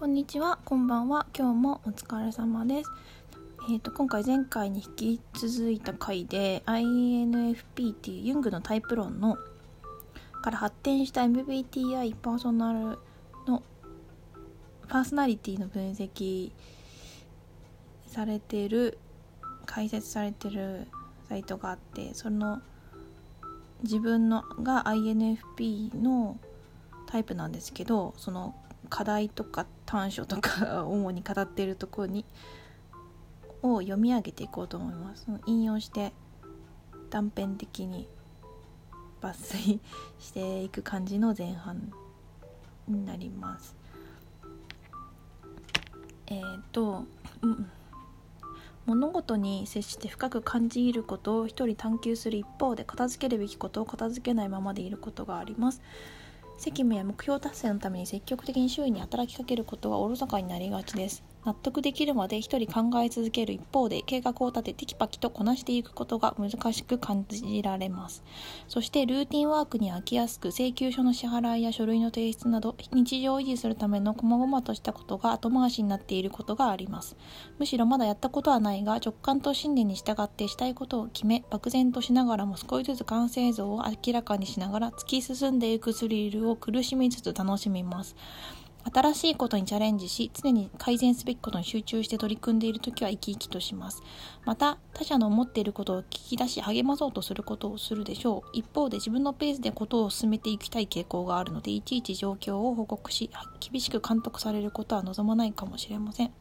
[0.00, 1.26] こんにちは、こんばんは。
[1.34, 2.90] 今日もお疲れ様です。
[3.70, 9.38] えーと、今回前回に引き続いた回で INFP っていうユングのタイプ論の
[10.42, 12.98] から発展した MBTI パーソナル
[13.46, 13.62] の
[14.88, 16.50] パーソナリティの分析
[18.08, 18.98] されてる
[19.64, 20.88] 解説されてる
[21.28, 22.60] サイトがあってその
[23.82, 26.36] 自分のが INFP の
[27.06, 28.56] タイプなんですけどその
[28.88, 32.24] 課題とか短所とか 主に語っているところに
[33.62, 35.26] を読み上げていこうと思います。
[35.46, 36.12] 引用して
[37.10, 38.08] 断片的に
[39.20, 39.80] 抜粋
[40.18, 41.92] していく感じの前半
[42.86, 43.74] になります。
[46.26, 47.04] えっ、ー、と、
[47.42, 47.70] うん、
[48.86, 55.80] 物事に接して深く感じることを一人探求する一方で片付けるべきことを片付けないままでいることがあります。
[56.56, 61.22] 責務や目標達成のために積極的に周囲に働きかけることはおろそかになりがちです。
[61.44, 68.22] 納得できるまで一人考え続ける一方で計画を立てテキパキとこなしていくことが難しく感じられます。
[68.68, 77.16] そしてルーティンワークに飽きやすく請求書の支払いや書類の提出など日常を維持するための細々としたことが後回しになっていることがあります。
[77.58, 88.16] むしろまだやったことはないが直感と信念に従ってしたいことを決め漠然としながらも少しずつ完成像を明らかにしながら突き進んでいくスリルを苦しみつつ楽しみます。
[88.92, 94.02] 新しいことにチャレンジし、常に改善すべきことに集中して取り組んでいる時は生き生きとします。
[94.44, 98.50] また、他者の思っていることを聞き出し励まそうとすることをするでしょう。
[98.52, 106.32] 一方で自分のペースでことを進めていきたい傾向があるので、いちいち状況を報告し、厳しく監督されることは望まないかもしれません。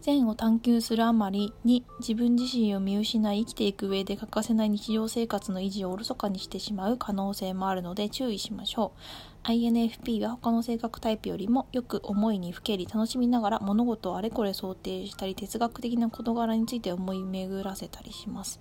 [0.00, 8.92] 善を探求するあまりに自分自身を見失い生きていく上で欠かせない日常生活の維持をおろそかにしてしまう可能性もあるので注意しましょ
[9.44, 9.48] う。
[9.48, 18.60] INFP は他の性格タイプよりもよく思いにふけり楽しみながら物事をあれこれ想定したり哲学的な事柄について思い巡らせたりします。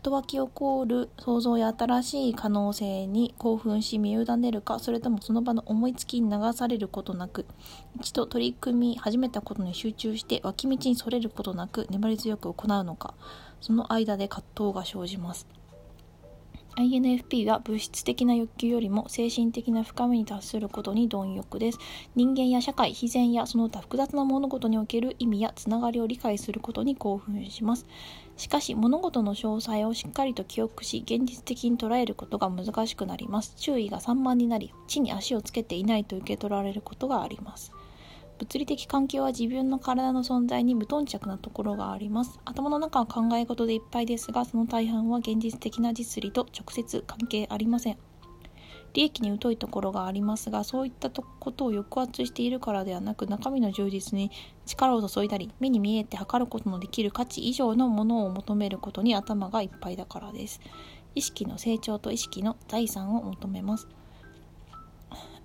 [0.00, 7.46] と湧き起こる想像や新しい可能性に興奮し身を委ねるかそれともその場の思いつきに流されることなく
[8.00, 13.14] 一度取り組み始めたことに集中して脇道にそれることなく粘り強く行うのか
[13.60, 15.46] その間で葛藤が生じます
[16.76, 21.78] INFP は物質的な欲求よりも精神的な深みに達することに貪欲です。
[22.14, 27.86] 人間や社会、自然やその他複雑な物事における意味やつながりを理解することに興奮します。
[28.40, 33.52] しかし物事の詳細をしっかりと記憶し現実的に捉えることが難しくなります。
[33.58, 37.70] 注意が散漫になり地に足をつけていないと受け取られることがあります。
[38.38, 47.98] 物理的環境は自分の体の存在に無頓着なところがあります頭の中は考え事でいっぱいですがその大半は現実的な実利と直接関係ありません
[48.94, 54.30] 利益に疎いところがありますがそういったことを抑圧しているからではなく中身の充実に
[54.66, 60.60] 力を注いだり目に見えて測ることのできる価値以上のものを求めることに頭がいっぱいだからです。
[61.14, 63.88] 意識の成長と意識の財産を求めます。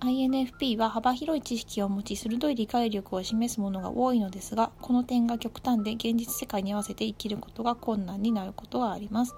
[0.00, 9.34] INFP は幅広い知識を持ち鋭い理解力を示すものが多いのですがこの点が極端で現実世界に合わせて生きることが困難になることがあります。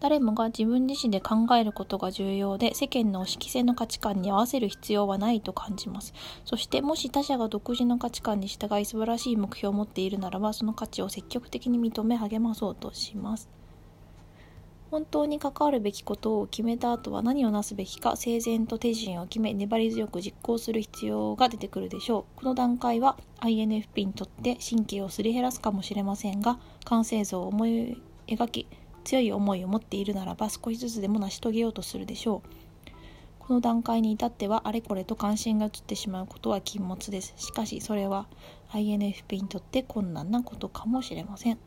[0.00, 6.14] 誰もが自分自身で考えることが重要で世間の色性の価値観に合わせる必要はないと感じます。
[6.44, 13.48] そしてもし他者が独自の価値観に従い素晴らしい目標を持っているならばその価値を積極的に認め励まそうとします。
[14.90, 22.24] 本当に関わるべきことを決めた後は何をなすべきか整然と手順を決め粘り強く実行する必要が出てくるでしょう。
[22.36, 28.66] この段階は INFP にとって神経をすり減らすかもしれませんが完成像を思い描き
[29.08, 32.48] 強い思いを持っているならば少しずつでも成し遂げようとするでしょう。
[33.38, 37.32] この段階に至ってはあれこれと関心が移ってしまうことは禁物です。
[37.38, 38.26] しかしそれは
[38.72, 41.58] INFP にとって困難なことかもしれません。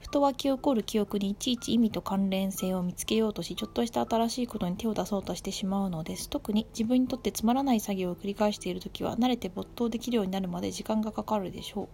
[0.00, 6.30] ふと湧き起こる記憶にいちいち意味と関連性を見つけようとしちょっとした新しいことに手を出そうとしてしまうのです。
[6.30, 11.88] 特に自分にとってつまらない作業を繰り返している時は慣れて没頭できるようになるまで時間がかかるでしょう。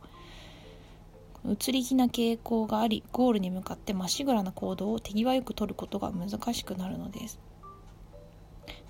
[1.45, 7.39] 移り気な傾向がありゴールに向かってまっしぐらな行動を手際よく取ることが難しくなるのです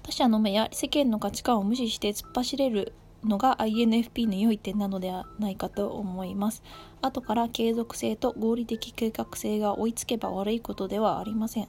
[0.02, 6.62] 他者の目や世間の価値観を無視して突っ走れるのが INFP の良い点なのではないかと思います。
[7.02, 11.68] 後から継続性と合理的計画性が追いつけば悪いことではありません。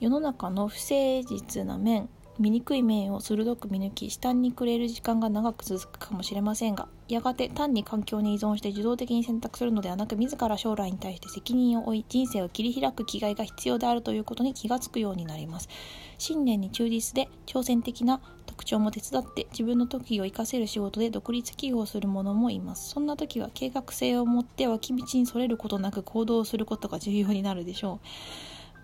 [0.00, 2.08] 世の中の不誠実な面、
[2.40, 15.68] 醜い面を鋭く見抜き、下にくれる時間が長く続くかもしれませんが、やがて単に環境に依存して受動的に選択するのではなく、自ら将来に対して責任を負い、人生を切り開く気概が必要であるということに気がつくようになります。
[16.16, 18.20] 信念に忠実で挑戦的な
[18.60, 28.00] 副長も手伝って自分の時を生かせる仕事で独立起業する者もいますそんな時は計画性を持って脇道にそれることなく行動することが重要になるでしょ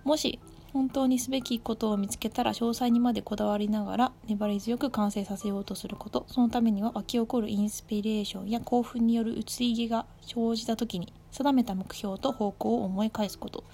[0.07, 0.41] うもし
[0.77, 13.65] 本当にすべきことを見つけたら詳細にまでこだわりながら粘り強く完成させようとすることそのためには湧き起こるインスピレーションや興奮による移り気が生じた時に定めた目標と方向を思い返すこと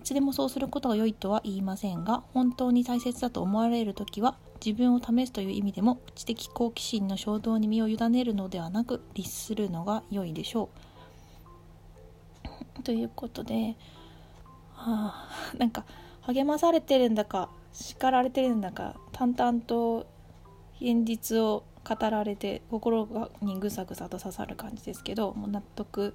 [0.00, 10.70] いつでもそうすることが良いとは言いませんが本当に大切だと思われる時は自分を試すという意味でも知的好奇心の衝動に身を委ねるのではなく律するのが良いでしょ
[12.78, 12.82] う。
[12.84, 13.76] ということで、
[14.74, 15.84] はあ、なんか
[16.26, 20.06] 励まされてるんだか叱られてるんだか淡々と
[20.80, 26.14] 現実を語られて心にぐさぐさと刺さる感じですけどもう納得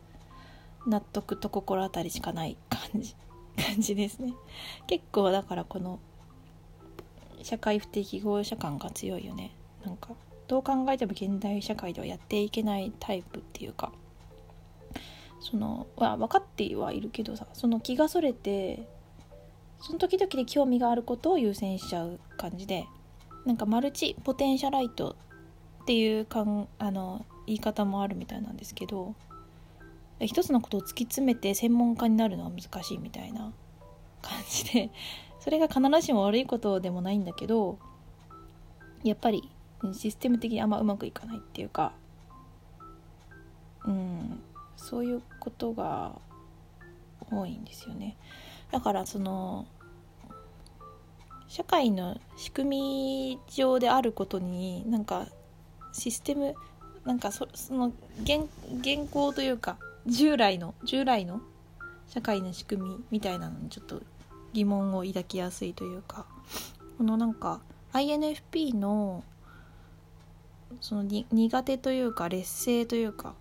[0.86, 3.16] 納得と心当たりしかない感じ
[3.56, 4.34] 感じですね。
[4.88, 6.00] 結構だからこの
[7.44, 9.52] 社会不適合者感が強いよね。
[9.86, 10.10] なんか
[10.48, 13.92] どう考えても現代社会ではやっていけないタイプっていうか
[15.40, 18.88] その、分かってはいるけどさその気がそれて
[19.82, 22.88] その時々で興味があることを優先しちゃう感じで
[23.46, 25.16] なんかマルチポテンシャライト
[25.84, 29.16] っていうかんあの言い方もあるみたいなんですけど
[30.20, 33.52] 一つのことを突き詰めて専門家になるのは難しいみたいな
[34.22, 34.92] 感じで
[35.40, 37.80] それが必ずしも悪いことでもないんだけど
[39.04, 39.50] やっぱり
[39.94, 41.94] システム的にあんまうまくいかないっていうか
[43.86, 44.40] うん
[44.78, 46.14] そういうことが
[47.32, 48.18] 多いんですよね。
[48.72, 49.66] だからその
[51.48, 55.28] 社会の仕組み上であることになんか
[55.92, 56.56] システム
[57.06, 57.92] なんかその
[58.24, 58.48] 現
[58.80, 61.42] 現行というか従来の従来の
[62.08, 64.02] 社会の仕組みみたいなのにちょっと
[64.54, 66.26] 疑問を抱きやすいというか
[66.98, 67.62] このなんか
[67.94, 69.24] INFP の
[70.80, 73.34] その苦手というか劣勢というか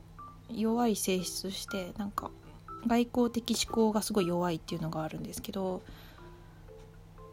[0.52, 2.30] 弱い性質としてなんか
[2.86, 5.82] 外交的思考がすごい弱いっていうのがあるんですけど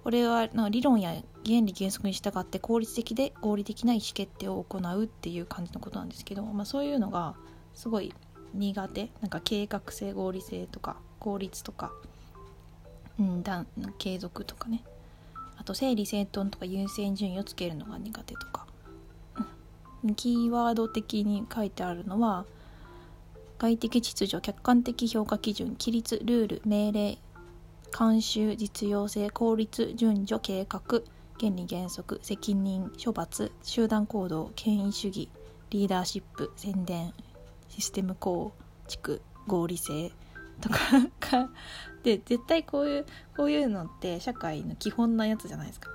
[0.04, 1.12] これは理論や
[1.46, 7.36] 原理原則に従って効率的で合理的な意思決定を行うっていう感じのことなんですけど、まあ、そういうのが
[7.74, 8.14] すごい
[8.54, 9.10] 苦手。
[9.22, 11.92] なんか計画性合理性とか効率とか、
[13.20, 13.66] うん、だ
[13.98, 14.82] 継続とかね。
[15.58, 18.66] あと整理整頓とか優先順位をつけるのが苦手とか、
[20.06, 22.46] うん、キーワード的に書いてあるのは
[23.60, 27.18] 外的秩序客観的評価基準規律ルール命令
[27.92, 31.02] 慣習実用性効率順序計画
[31.40, 35.30] 原理原則責任処罰集団行動権威主義
[35.72, 37.14] リーダーシップ宣伝
[37.70, 38.54] システム構
[38.88, 40.12] 築合理性
[40.62, 41.50] とか
[42.04, 43.06] で絶対こういう
[43.36, 45.90] こういうのって社会の基本なやつじゃないですか。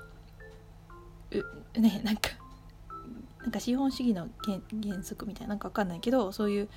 [1.75, 2.31] うねなんか
[3.41, 6.69] なんか資本主義の原則みたいななんか分かんないけどそういう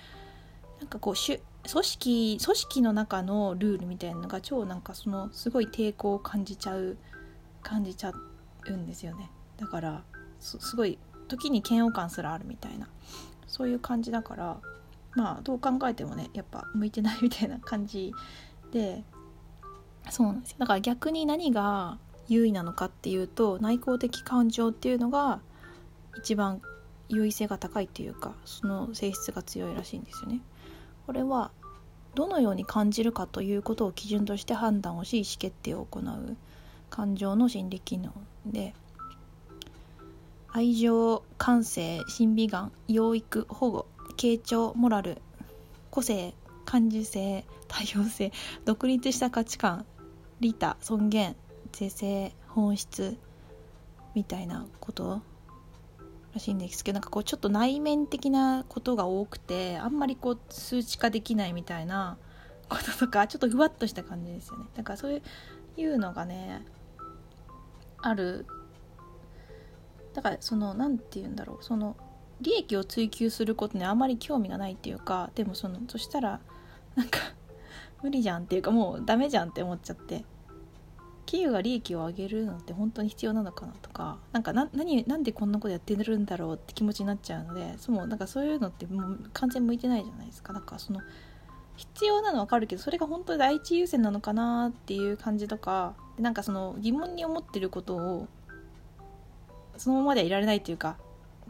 [0.79, 1.39] なんかこう組
[1.83, 6.97] 織組織の中のルールみたいなのが超なんかそのすごい抵抗を感じちゃう
[7.63, 8.13] 感じちゃ
[8.67, 9.31] うんですよね。
[9.57, 10.03] だから
[10.39, 12.87] すごい時に嫌悪感すらあるみたいな。
[13.47, 14.57] そういう感じだから
[15.15, 18.13] まあどう考えてもねやっぱ向いてないみたいな感じ
[18.71, 19.03] で
[20.09, 20.57] そうなんですよ。
[20.59, 21.97] だから逆に何が
[22.27, 25.39] 優位なのかっていうと内向的感情っていうのが
[26.17, 26.61] 一番
[27.07, 30.41] 優位性が高いっていうかその性質が強いらしいんですよね。
[31.05, 31.51] これは
[32.15, 36.37] どのように感じるかということを基準として判断をし意思決定を行う
[36.89, 38.13] 感情の心理機能
[38.45, 38.73] で
[40.47, 43.85] 愛情感性審美眼養育保護
[44.15, 45.21] 傾聴モラル
[45.91, 46.33] 個性
[46.63, 48.31] 感受性多様性
[48.63, 49.85] 独立した価値観
[50.39, 51.35] 利他尊厳
[51.71, 53.17] 是正本質
[54.13, 55.21] みたいなこと
[56.35, 62.17] らしいんですけどなんかこうちょっと内面的なことが多くてあんまりこう数値化できないみたいな
[62.69, 64.65] こととかちょっとふわっとした感じですよね。
[64.75, 65.21] だからそう
[65.77, 66.65] いうのがね
[68.01, 68.45] ある。
[70.13, 71.63] だからその何て言うんだろう。
[71.63, 71.95] その
[72.41, 76.41] 利益を追求することにあまり興味がないっていうかでもそのそしたら
[76.95, 77.19] なんか
[78.01, 80.25] 無理じゃんっていうかもうダメじゃんって思っちゃって。
[81.35, 90.53] 企業が利益を上げるのって本当に必要なのかなとかなんかな何なんでこんなことやってるんだろうって気持ちになっちゃうのでそのなんかそういうのってもう完全向いてないじゃないですか。
[90.53, 91.01] だかその
[91.75, 98.27] 必要なの分かるけどそれが本当に第一優先なのかなっていう感じとかなんかその疑問に思ってることを
[99.75, 100.95] そのままではいられないっていうか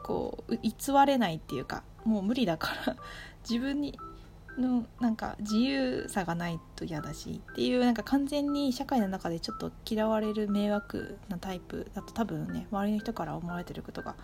[0.01, 0.71] こう偽
[1.05, 2.95] れないっていうかもう無理だから
[3.47, 3.99] 自分に
[4.57, 14.15] のなんか自由さがないと嫌だしっていうなんか完全に社会の中でちょっと嫌われる迷惑なタイプだと多分ね周りの人から思われてることが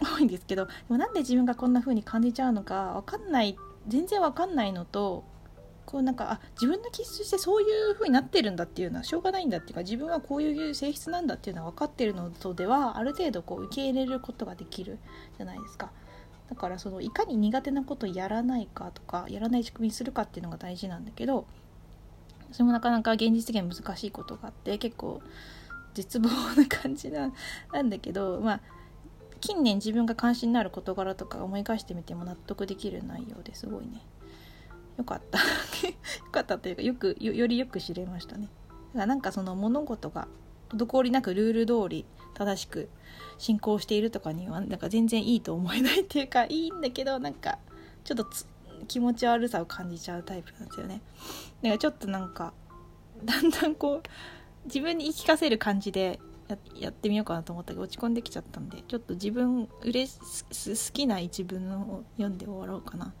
[0.00, 3.56] 多いんですけどでもなんで自分がこんな風に感じちゃうのか分かんない
[3.88, 5.24] 全然分かんないのと
[5.86, 14.98] こうなんかあ自分の気質してそういう風になってるんだっていうのはしょうがないんだっていうか自分はこういう性質なんだっていうのは分かってるのとではある程度こう受け入れることができる
[15.36, 15.90] じゃないですか。
[16.50, 21.46] だからそのいかに苦手なことをやらないかとかやらない仕組みにするかっていうのが大事なんだけど
[22.52, 25.22] それもなかなか現実的に難しいことがあって結構
[25.94, 27.32] 絶望な感じな
[27.72, 28.60] なんだけどまあ
[29.40, 34.02] 近年自分が関心のある事柄とか思い返してみても納得できる内容ですごいね
[34.96, 35.38] よかった。
[35.42, 35.44] よ
[36.30, 38.48] かったというかよくよりよく知れましたね。
[38.68, 40.28] だからなんかその物事が
[40.70, 42.88] 滞りなくルール通り正しく
[43.38, 47.58] 進行しているとかにはなんか全然いいと思えないっていうか いいんだけどなんか
[48.04, 48.26] ちょっと
[48.86, 51.00] 気持ち悪さを感じちゃうタイプなんですよね。
[51.62, 52.52] だからちょっとなんか
[53.24, 54.08] だんだんこう
[54.66, 56.20] 自分に言い聞かせる感じで
[56.78, 63.14] やってみようかなと思ったけど落ち込んできちゃったんでちょっと自分うれし好きな一文を読んで終わろうかな。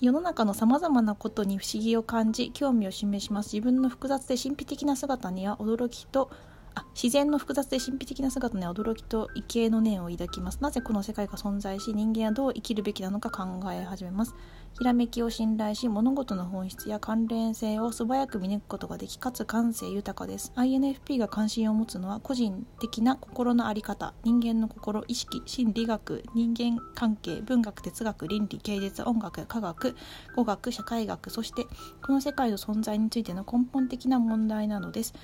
[0.00, 3.54] 世の中のさまざまなことに不思議を感じ興味を示します。
[3.54, 6.28] 自分の複雑で神秘的な姿には驚きと
[6.74, 10.58] あ自然の複雑で神秘的な姿に驚きと畏敬の念を抱きます。
[10.60, 14.34] なぜこの世界が存在し人間はどう生きるべきなのか考え始めます。
[14.78, 20.50] ひらめきを信頼し物事の本質や関連性を素早く見抜くことができかつ感性豊かです。
[20.56, 29.94] INFP が関心を持つのは個人的な心の在り方人間の心意識心理学人間関係文学哲学倫理芸術音楽科学
[30.34, 31.66] 語学社会学そして
[32.04, 35.14] この世界の存在についての根本的な問題なのです。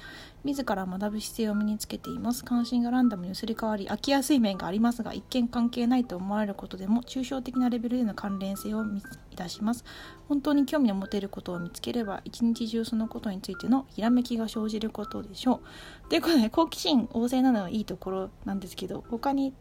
[0.44, 2.44] 自ら学ぶ姿勢を身につけています。
[2.44, 9.84] 関心がランダムに移り変わり飽きやすい面がありますが一見関係ないと思われることでも抽象的なレベルでの関連性を見つたします。
[10.28, 15.60] 本当に興味を持てることを見つければ一日中そのことについてのひらめきが生じることでしょ
[16.06, 16.08] う。
[16.08, 19.54] ということで好奇心旺盛なのはいいところなんですけど他に